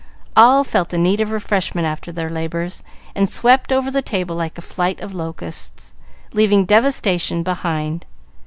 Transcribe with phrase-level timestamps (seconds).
[0.35, 2.81] All felt the need of refreshment after their labors,
[3.13, 5.93] and swept over the table like a flight of locusts,
[6.33, 8.07] leaving devastation behind.